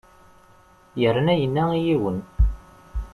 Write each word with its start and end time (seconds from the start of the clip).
Yerna 1.01 1.33
yenna 1.35 1.63
i 1.77 1.79
yiwen. 1.85 2.17